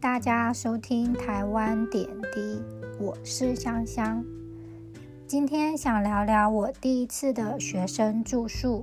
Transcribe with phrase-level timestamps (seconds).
[0.00, 2.62] 大家收听台湾点滴，
[2.98, 4.24] 我是香香。
[5.26, 8.82] 今天想聊聊我第一次的学生住宿。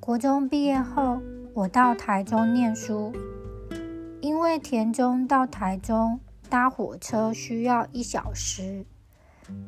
[0.00, 1.20] 国中毕业后，
[1.54, 3.12] 我到台中念书，
[4.20, 6.18] 因为田中到台中
[6.48, 8.84] 搭火车需要一小时，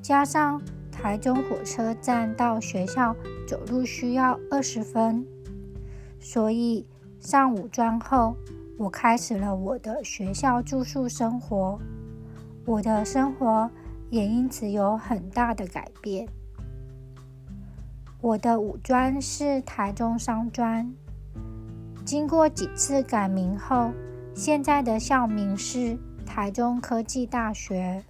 [0.03, 3.15] 加上台中火车站到学校
[3.47, 5.25] 走路需要二十分，
[6.19, 6.85] 所以
[7.21, 8.35] 上五专后。
[8.83, 11.79] 我开始了我的学校住宿生活，
[12.65, 13.71] 我的生活
[14.11, 16.27] 也因此有很大的改变。
[18.21, 20.93] 我的五专是台中商专，
[22.05, 23.93] 经过几次改名后，
[24.35, 28.03] 现在的校名是台中科技大学。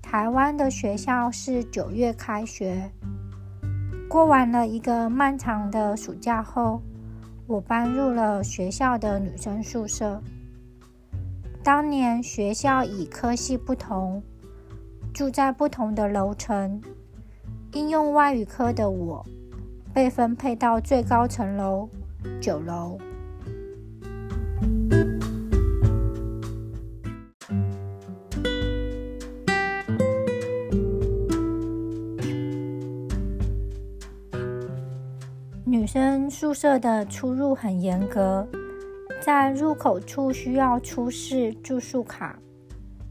[0.00, 2.90] 台湾的学校是九月开学，
[4.08, 6.80] 过完了一个漫长的暑假后。
[7.48, 10.22] 我搬入了学校的女生宿舍。
[11.64, 14.22] 当年学校以科系不同，
[15.14, 16.78] 住在不同的楼层。
[17.72, 19.24] 应用外语科的我，
[19.94, 21.88] 被分配到最高层楼
[22.38, 22.98] 九楼。
[35.78, 38.44] 女生宿舍的出入很严格，
[39.20, 42.36] 在入口处需要出示住宿卡，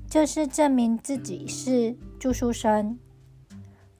[0.10, 3.00] 这是证明自己是住宿生。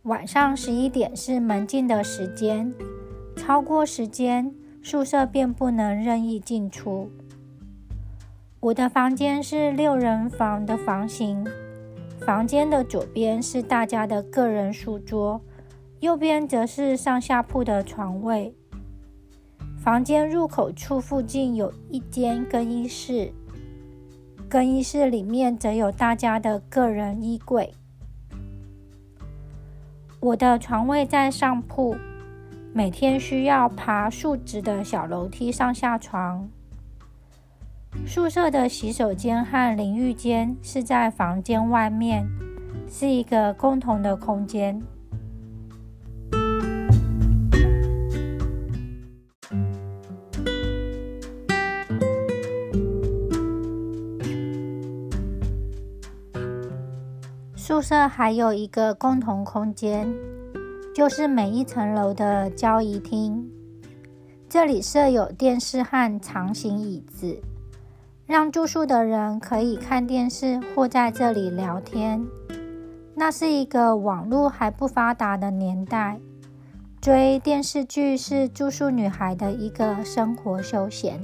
[0.02, 2.74] 晚上十一点是门禁的时间，
[3.38, 7.10] 超过时间，宿舍便不能任意进出。
[8.60, 11.48] 我的房间是六人房的房型，
[12.20, 15.40] 房间的左边是大家的个人书桌。
[16.00, 18.54] 右边则是上下铺的床位。
[19.78, 23.32] 房间入口处附近有一间更衣室，
[24.50, 27.74] 更衣室里面则有大家的个人衣柜。
[30.20, 31.96] 我的床位在上铺，
[32.74, 36.50] 每天需要爬竖直的小楼梯上下床。
[38.06, 42.28] 宿舍的洗手间和淋浴间是在房间外面，
[42.90, 44.80] 是一个共同的空间。
[57.68, 60.08] 宿舍还有一个共同空间，
[60.96, 63.46] 就是每一层楼的交谊厅。
[64.48, 67.42] 这里设有电视和长形椅子，
[68.26, 72.26] 让住宿的人可以看电视或在这里聊天。
[73.14, 76.22] 那是一个网络还不发达的年代，
[77.02, 81.20] 追电视剧是住宿女孩的一个生活休闲。